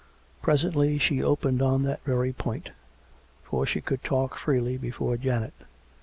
[0.41, 2.71] Presently she opened on that very point;
[3.43, 5.53] for she could talk freely before Janet.